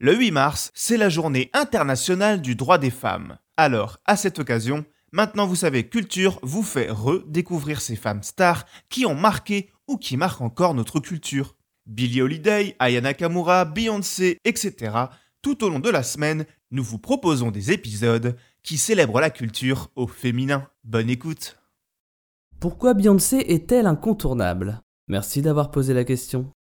Le 0.00 0.14
8 0.14 0.30
mars, 0.30 0.70
c'est 0.74 0.96
la 0.96 1.08
journée 1.08 1.50
internationale 1.54 2.40
du 2.40 2.54
droit 2.54 2.78
des 2.78 2.90
femmes. 2.90 3.36
Alors, 3.56 3.98
à 4.04 4.16
cette 4.16 4.38
occasion, 4.38 4.84
maintenant 5.10 5.44
vous 5.44 5.56
savez, 5.56 5.88
Culture 5.88 6.38
vous 6.44 6.62
fait 6.62 6.88
redécouvrir 6.88 7.80
ces 7.80 7.96
femmes 7.96 8.22
stars 8.22 8.64
qui 8.90 9.06
ont 9.06 9.16
marqué 9.16 9.72
ou 9.88 9.96
qui 9.96 10.16
marquent 10.16 10.42
encore 10.42 10.74
notre 10.74 11.00
culture. 11.00 11.56
Billie 11.86 12.22
Holiday, 12.22 12.76
Aya 12.78 13.00
Nakamura, 13.00 13.64
Beyoncé, 13.64 14.38
etc. 14.44 14.92
Tout 15.42 15.64
au 15.64 15.68
long 15.68 15.80
de 15.80 15.90
la 15.90 16.04
semaine, 16.04 16.46
nous 16.70 16.84
vous 16.84 16.98
proposons 16.98 17.50
des 17.50 17.72
épisodes 17.72 18.36
qui 18.62 18.78
célèbrent 18.78 19.20
la 19.20 19.30
culture 19.30 19.90
au 19.96 20.06
féminin. 20.06 20.68
Bonne 20.84 21.10
écoute. 21.10 21.58
Pourquoi 22.60 22.94
Beyoncé 22.94 23.38
est-elle 23.48 23.88
incontournable? 23.88 24.80
Merci 25.08 25.42
d'avoir 25.42 25.72
posé 25.72 25.92
la 25.92 26.04
question. 26.04 26.52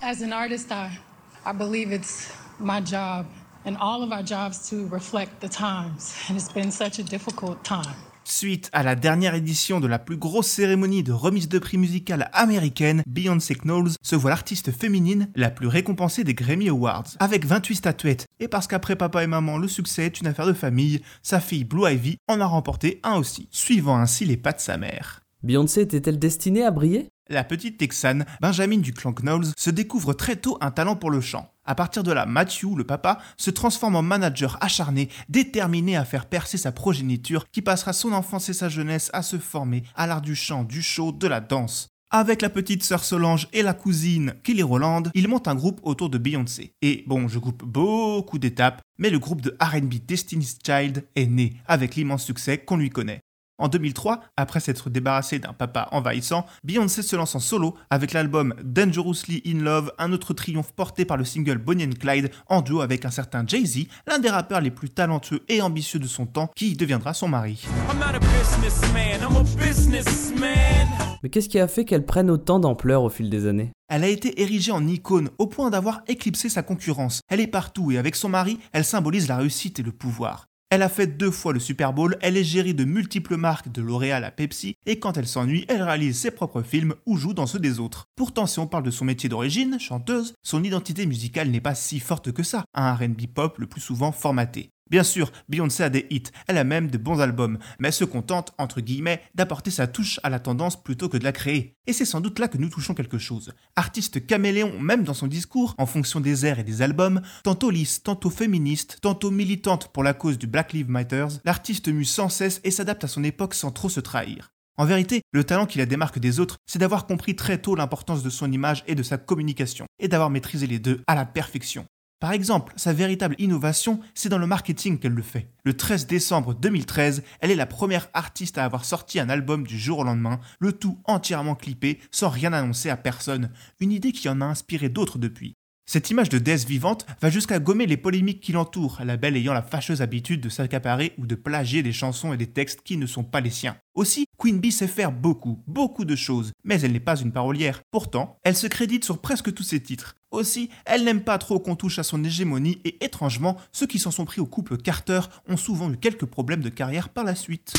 As 0.00 0.22
an 0.22 0.32
artist, 0.32 0.70
I, 0.70 0.98
I 1.46 1.52
believe 1.52 1.92
it's 1.92 2.28
my 2.58 2.80
job 2.84 3.26
and 3.64 3.76
all 3.80 4.02
of 4.02 4.10
our 4.10 4.24
jobs 4.24 4.68
to 4.70 4.88
reflect 4.88 5.40
the 5.40 5.48
times. 5.48 6.12
And 6.28 6.34
it's 6.36 6.52
been 6.52 6.72
such 6.72 6.98
a 6.98 7.04
difficult 7.04 7.62
time. 7.62 7.94
Suite 8.24 8.68
à 8.72 8.82
la 8.82 8.96
dernière 8.96 9.36
édition 9.36 9.78
de 9.78 9.86
la 9.86 10.00
plus 10.00 10.16
grosse 10.16 10.48
cérémonie 10.48 11.04
de 11.04 11.12
remise 11.12 11.48
de 11.48 11.60
prix 11.60 11.78
musicale 11.78 12.28
américaine, 12.32 13.04
Beyoncé 13.06 13.54
Knowles 13.54 13.92
se 14.02 14.16
voit 14.16 14.30
l'artiste 14.30 14.72
féminine 14.72 15.30
la 15.36 15.50
plus 15.50 15.68
récompensée 15.68 16.24
des 16.24 16.34
Grammy 16.34 16.68
Awards, 16.68 17.06
avec 17.20 17.46
28 17.46 17.76
statuettes. 17.76 18.26
Et 18.40 18.48
parce 18.48 18.66
qu'après 18.66 18.96
papa 18.96 19.22
et 19.22 19.28
maman, 19.28 19.58
le 19.58 19.68
succès 19.68 20.06
est 20.06 20.20
une 20.20 20.26
affaire 20.26 20.48
de 20.48 20.52
famille, 20.52 21.00
sa 21.22 21.38
fille 21.38 21.62
Blue 21.62 21.88
Ivy 21.88 22.16
en 22.26 22.40
a 22.40 22.46
remporté 22.46 22.98
un 23.04 23.14
aussi, 23.14 23.46
suivant 23.52 23.96
ainsi 23.96 24.24
les 24.24 24.36
pas 24.36 24.52
de 24.52 24.60
sa 24.60 24.78
mère. 24.78 25.20
Beyoncé 25.44 25.82
était-elle 25.82 26.18
destinée 26.18 26.64
à 26.64 26.72
briller? 26.72 27.08
La 27.28 27.42
petite 27.42 27.78
Texane, 27.78 28.24
Benjamin 28.40 28.78
du 28.78 28.92
clan 28.92 29.12
Knowles, 29.12 29.46
se 29.56 29.70
découvre 29.70 30.12
très 30.12 30.36
tôt 30.36 30.58
un 30.60 30.70
talent 30.70 30.94
pour 30.94 31.10
le 31.10 31.20
chant. 31.20 31.50
À 31.64 31.74
partir 31.74 32.04
de 32.04 32.12
là, 32.12 32.24
Matthew, 32.24 32.76
le 32.76 32.84
papa, 32.84 33.18
se 33.36 33.50
transforme 33.50 33.96
en 33.96 34.02
manager 34.02 34.56
acharné, 34.60 35.08
déterminé 35.28 35.96
à 35.96 36.04
faire 36.04 36.26
percer 36.26 36.56
sa 36.56 36.70
progéniture 36.70 37.44
qui 37.50 37.62
passera 37.62 37.92
son 37.92 38.12
enfance 38.12 38.48
et 38.48 38.52
sa 38.52 38.68
jeunesse 38.68 39.10
à 39.12 39.22
se 39.22 39.38
former 39.38 39.82
à 39.96 40.06
l'art 40.06 40.22
du 40.22 40.36
chant, 40.36 40.62
du 40.62 40.82
show, 40.82 41.10
de 41.10 41.26
la 41.26 41.40
danse. 41.40 41.88
Avec 42.12 42.42
la 42.42 42.48
petite 42.48 42.84
sœur 42.84 43.02
Solange 43.02 43.48
et 43.52 43.62
la 43.62 43.74
cousine 43.74 44.34
Kelly 44.44 44.62
Roland, 44.62 45.02
il 45.12 45.26
monte 45.26 45.48
un 45.48 45.56
groupe 45.56 45.80
autour 45.82 46.08
de 46.08 46.18
Beyoncé. 46.18 46.74
Et 46.80 47.02
bon, 47.08 47.26
je 47.26 47.40
coupe 47.40 47.64
beaucoup 47.64 48.38
d'étapes, 48.38 48.82
mais 48.98 49.10
le 49.10 49.18
groupe 49.18 49.40
de 49.40 49.56
RB 49.60 49.94
Destiny's 50.06 50.56
Child 50.64 51.04
est 51.16 51.26
né 51.26 51.56
avec 51.66 51.96
l'immense 51.96 52.24
succès 52.24 52.58
qu'on 52.58 52.76
lui 52.76 52.90
connaît. 52.90 53.20
En 53.58 53.68
2003, 53.68 54.20
après 54.36 54.60
s'être 54.60 54.90
débarrassé 54.90 55.38
d'un 55.38 55.54
papa 55.54 55.88
envahissant, 55.90 56.44
Beyoncé 56.62 57.00
se 57.02 57.16
lance 57.16 57.34
en 57.34 57.40
solo 57.40 57.74
avec 57.88 58.12
l'album 58.12 58.54
Dangerously 58.62 59.42
in 59.46 59.60
Love, 59.60 59.92
un 59.98 60.12
autre 60.12 60.34
triomphe 60.34 60.72
porté 60.74 61.06
par 61.06 61.16
le 61.16 61.24
single 61.24 61.56
Bonnie 61.56 61.84
and 61.84 61.98
Clyde 61.98 62.30
en 62.48 62.60
duo 62.60 62.82
avec 62.82 63.06
un 63.06 63.10
certain 63.10 63.44
Jay-Z, 63.46 63.86
l'un 64.06 64.18
des 64.18 64.28
rappeurs 64.28 64.60
les 64.60 64.70
plus 64.70 64.90
talentueux 64.90 65.40
et 65.48 65.62
ambitieux 65.62 65.98
de 65.98 66.06
son 66.06 66.26
temps, 66.26 66.50
qui 66.54 66.74
deviendra 66.74 67.14
son 67.14 67.28
mari. 67.28 67.66
I'm 67.90 67.98
not 67.98 68.14
a 68.14 68.18
businessman, 68.18 69.22
I'm 69.22 69.36
a 69.36 69.64
businessman. 69.64 70.88
Mais 71.22 71.30
qu'est-ce 71.30 71.48
qui 71.48 71.58
a 71.58 71.66
fait 71.66 71.86
qu'elle 71.86 72.04
prenne 72.04 72.30
autant 72.30 72.58
d'ampleur 72.58 73.02
au 73.02 73.08
fil 73.08 73.30
des 73.30 73.46
années? 73.46 73.72
Elle 73.88 74.04
a 74.04 74.08
été 74.08 74.42
érigée 74.42 74.72
en 74.72 74.86
icône 74.86 75.30
au 75.38 75.46
point 75.46 75.70
d'avoir 75.70 76.02
éclipsé 76.08 76.50
sa 76.50 76.62
concurrence. 76.62 77.20
Elle 77.28 77.40
est 77.40 77.46
partout 77.46 77.90
et 77.90 77.96
avec 77.96 78.16
son 78.16 78.28
mari, 78.28 78.58
elle 78.72 78.84
symbolise 78.84 79.28
la 79.28 79.38
réussite 79.38 79.78
et 79.78 79.82
le 79.82 79.92
pouvoir. 79.92 80.46
Elle 80.68 80.82
a 80.82 80.88
fait 80.88 81.06
deux 81.06 81.30
fois 81.30 81.52
le 81.52 81.60
Super 81.60 81.92
Bowl, 81.92 82.18
elle 82.20 82.36
est 82.36 82.42
gérée 82.42 82.72
de 82.72 82.84
multiples 82.84 83.36
marques 83.36 83.70
de 83.70 83.82
L'Oréal 83.82 84.24
à 84.24 84.32
Pepsi, 84.32 84.74
et 84.84 84.98
quand 84.98 85.16
elle 85.16 85.28
s'ennuie, 85.28 85.64
elle 85.68 85.82
réalise 85.82 86.18
ses 86.18 86.32
propres 86.32 86.62
films 86.62 86.94
ou 87.06 87.16
joue 87.16 87.34
dans 87.34 87.46
ceux 87.46 87.60
des 87.60 87.78
autres. 87.78 88.06
Pourtant, 88.16 88.46
si 88.46 88.58
on 88.58 88.66
parle 88.66 88.82
de 88.82 88.90
son 88.90 89.04
métier 89.04 89.28
d'origine, 89.28 89.78
chanteuse, 89.78 90.34
son 90.42 90.64
identité 90.64 91.06
musicale 91.06 91.50
n'est 91.50 91.60
pas 91.60 91.76
si 91.76 92.00
forte 92.00 92.32
que 92.32 92.42
ça, 92.42 92.64
un 92.74 92.94
RB 92.94 93.28
pop 93.32 93.58
le 93.58 93.68
plus 93.68 93.80
souvent 93.80 94.10
formaté. 94.10 94.70
Bien 94.88 95.02
sûr, 95.02 95.32
Beyoncé 95.48 95.82
a 95.82 95.88
des 95.88 96.06
hits, 96.10 96.30
elle 96.46 96.58
a 96.58 96.64
même 96.64 96.90
de 96.90 96.98
bons 96.98 97.20
albums, 97.20 97.58
mais 97.80 97.88
elle 97.88 97.94
se 97.94 98.04
contente, 98.04 98.52
entre 98.56 98.80
guillemets, 98.80 99.20
d'apporter 99.34 99.72
sa 99.72 99.88
touche 99.88 100.20
à 100.22 100.30
la 100.30 100.38
tendance 100.38 100.80
plutôt 100.80 101.08
que 101.08 101.16
de 101.16 101.24
la 101.24 101.32
créer. 101.32 101.74
Et 101.88 101.92
c'est 101.92 102.04
sans 102.04 102.20
doute 102.20 102.38
là 102.38 102.46
que 102.46 102.58
nous 102.58 102.68
touchons 102.68 102.94
quelque 102.94 103.18
chose. 103.18 103.52
Artiste 103.74 104.26
caméléon, 104.26 104.78
même 104.78 105.02
dans 105.02 105.14
son 105.14 105.26
discours, 105.26 105.74
en 105.78 105.86
fonction 105.86 106.20
des 106.20 106.46
airs 106.46 106.60
et 106.60 106.64
des 106.64 106.82
albums, 106.82 107.20
tantôt 107.42 107.70
lisse, 107.70 108.02
tantôt 108.02 108.30
féministe, 108.30 108.98
tantôt 109.02 109.32
militante 109.32 109.88
pour 109.88 110.04
la 110.04 110.14
cause 110.14 110.38
du 110.38 110.46
Black 110.46 110.72
Lives 110.72 110.90
Matter, 110.90 111.26
l'artiste 111.44 111.88
mue 111.88 112.04
sans 112.04 112.28
cesse 112.28 112.60
et 112.62 112.70
s'adapte 112.70 113.02
à 113.02 113.08
son 113.08 113.24
époque 113.24 113.54
sans 113.54 113.72
trop 113.72 113.88
se 113.88 114.00
trahir. 114.00 114.52
En 114.78 114.84
vérité, 114.84 115.22
le 115.32 115.42
talent 115.42 115.66
qui 115.66 115.78
la 115.78 115.86
démarque 115.86 116.18
des 116.18 116.38
autres, 116.38 116.58
c'est 116.66 116.78
d'avoir 116.78 117.06
compris 117.06 117.34
très 117.34 117.58
tôt 117.58 117.74
l'importance 117.74 118.22
de 118.22 118.30
son 118.30 118.52
image 118.52 118.84
et 118.86 118.94
de 118.94 119.02
sa 119.02 119.16
communication, 119.16 119.86
et 119.98 120.06
d'avoir 120.06 120.28
maîtrisé 120.28 120.66
les 120.66 120.78
deux 120.78 121.00
à 121.06 121.14
la 121.14 121.24
perfection. 121.24 121.86
Par 122.18 122.32
exemple, 122.32 122.72
sa 122.76 122.94
véritable 122.94 123.36
innovation, 123.38 124.00
c'est 124.14 124.30
dans 124.30 124.38
le 124.38 124.46
marketing 124.46 124.98
qu'elle 124.98 125.12
le 125.12 125.22
fait. 125.22 125.50
Le 125.64 125.76
13 125.76 126.06
décembre 126.06 126.54
2013, 126.54 127.22
elle 127.40 127.50
est 127.50 127.56
la 127.56 127.66
première 127.66 128.08
artiste 128.14 128.56
à 128.56 128.64
avoir 128.64 128.86
sorti 128.86 129.20
un 129.20 129.28
album 129.28 129.66
du 129.66 129.78
jour 129.78 129.98
au 129.98 130.04
lendemain, 130.04 130.40
le 130.58 130.72
tout 130.72 130.98
entièrement 131.04 131.54
clippé, 131.54 132.00
sans 132.10 132.30
rien 132.30 132.54
annoncer 132.54 132.88
à 132.88 132.96
personne, 132.96 133.50
une 133.80 133.92
idée 133.92 134.12
qui 134.12 134.30
en 134.30 134.40
a 134.40 134.46
inspiré 134.46 134.88
d'autres 134.88 135.18
depuis. 135.18 135.56
Cette 135.88 136.10
image 136.10 136.30
de 136.30 136.38
déesse 136.38 136.64
vivante 136.64 137.06
va 137.20 137.30
jusqu'à 137.30 137.60
gommer 137.60 137.86
les 137.86 137.98
polémiques 137.98 138.40
qui 138.40 138.50
l'entourent, 138.50 138.98
la 139.04 139.16
belle 139.16 139.36
ayant 139.36 139.52
la 139.52 139.62
fâcheuse 139.62 140.02
habitude 140.02 140.40
de 140.40 140.48
s'accaparer 140.48 141.12
ou 141.18 141.26
de 141.26 141.36
plagier 141.36 141.84
des 141.84 141.92
chansons 141.92 142.32
et 142.32 142.36
des 142.36 142.48
textes 142.48 142.80
qui 142.82 142.96
ne 142.96 143.06
sont 143.06 143.22
pas 143.22 143.40
les 143.40 143.50
siens. 143.50 143.76
Aussi, 143.94 144.26
Queen 144.36 144.58
Bee 144.58 144.72
sait 144.72 144.88
faire 144.88 145.12
beaucoup, 145.12 145.62
beaucoup 145.68 146.04
de 146.04 146.16
choses, 146.16 146.50
mais 146.64 146.80
elle 146.80 146.92
n'est 146.92 146.98
pas 146.98 147.20
une 147.20 147.30
parolière. 147.30 147.82
Pourtant, 147.92 148.36
elle 148.42 148.56
se 148.56 148.66
crédite 148.66 149.04
sur 149.04 149.20
presque 149.20 149.54
tous 149.54 149.62
ses 149.62 149.80
titres. 149.80 150.15
Aussi, 150.32 150.70
elle 150.84 151.04
n'aime 151.04 151.22
pas 151.22 151.38
trop 151.38 151.60
qu'on 151.60 151.76
touche 151.76 151.98
à 151.98 152.02
son 152.02 152.22
hégémonie 152.24 152.80
et 152.84 153.04
étrangement, 153.04 153.56
ceux 153.72 153.86
qui 153.86 153.98
s'en 153.98 154.10
sont 154.10 154.24
pris 154.24 154.40
au 154.40 154.46
couple 154.46 154.76
Carter 154.76 155.20
ont 155.48 155.56
souvent 155.56 155.90
eu 155.92 155.96
quelques 155.96 156.26
problèmes 156.26 156.62
de 156.62 156.68
carrière 156.68 157.08
par 157.10 157.24
la 157.24 157.34
suite. 157.34 157.72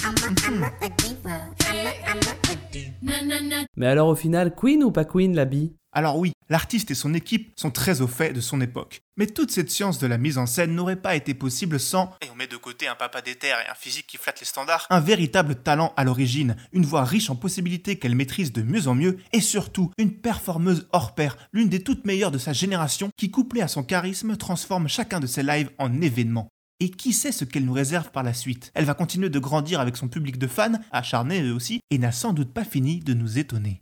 Mais 3.75 3.87
alors 3.87 4.07
au 4.07 4.15
final, 4.15 4.55
Queen 4.55 4.83
ou 4.83 4.91
pas 4.91 5.05
Queen 5.05 5.35
la 5.35 5.45
bille? 5.45 5.73
Alors 5.97 6.19
oui, 6.19 6.33
l'artiste 6.47 6.91
et 6.91 6.93
son 6.93 7.15
équipe 7.15 7.53
sont 7.55 7.71
très 7.71 8.01
au 8.01 8.07
fait 8.07 8.31
de 8.31 8.39
son 8.39 8.61
époque. 8.61 9.01
Mais 9.17 9.25
toute 9.25 9.49
cette 9.49 9.71
science 9.71 9.97
de 9.97 10.05
la 10.05 10.19
mise 10.19 10.37
en 10.37 10.45
scène 10.45 10.75
n'aurait 10.75 11.01
pas 11.01 11.15
été 11.15 11.33
possible 11.33 11.79
sans, 11.79 12.13
et 12.21 12.29
on 12.31 12.35
met 12.35 12.45
de 12.45 12.55
côté 12.55 12.87
un 12.87 12.93
papa 12.93 13.19
d'éther 13.19 13.57
et 13.65 13.67
un 13.67 13.73
physique 13.73 14.05
qui 14.05 14.17
flatte 14.17 14.39
les 14.39 14.45
standards, 14.45 14.85
un 14.91 14.99
véritable 14.99 15.55
talent 15.55 15.93
à 15.97 16.03
l'origine, 16.03 16.55
une 16.71 16.85
voix 16.85 17.03
riche 17.03 17.31
en 17.31 17.35
possibilités 17.35 17.97
qu'elle 17.97 18.13
maîtrise 18.13 18.53
de 18.53 18.61
mieux 18.61 18.87
en 18.87 18.93
mieux, 18.93 19.17
et 19.33 19.41
surtout 19.41 19.89
une 19.97 20.13
performeuse 20.13 20.87
hors 20.91 21.15
pair, 21.15 21.35
l'une 21.51 21.67
des 21.67 21.81
toutes 21.81 22.05
meilleures 22.05 22.29
de 22.29 22.37
sa 22.37 22.53
génération, 22.53 23.09
qui 23.17 23.31
couplée 23.31 23.63
à 23.63 23.67
son 23.67 23.81
charisme 23.81 24.37
transforme 24.37 24.87
chacun 24.87 25.19
de 25.19 25.25
ses 25.25 25.41
lives 25.41 25.71
en 25.79 25.99
événement. 25.99 26.47
Et 26.79 26.91
qui 26.91 27.11
sait 27.11 27.31
ce 27.31 27.43
qu'elle 27.43 27.65
nous 27.65 27.73
réserve 27.73 28.11
par 28.11 28.21
la 28.21 28.35
suite? 28.35 28.69
Elle 28.75 28.85
va 28.85 28.93
continuer 28.93 29.31
de 29.31 29.39
grandir 29.39 29.79
avec 29.79 29.97
son 29.97 30.09
public 30.09 30.37
de 30.37 30.45
fans, 30.45 30.79
acharnés 30.91 31.41
eux 31.41 31.55
aussi, 31.55 31.79
et 31.89 31.97
n'a 31.97 32.11
sans 32.11 32.33
doute 32.33 32.53
pas 32.53 32.65
fini 32.65 32.99
de 32.99 33.15
nous 33.15 33.39
étonner. 33.39 33.81